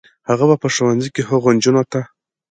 هغه 0.29 0.45
به 0.49 0.55
په 0.63 0.67
ښوونځي 0.75 1.09
کې 1.15 1.21
هغو 1.29 1.49
نجونو 1.55 1.83
ته 1.91 2.01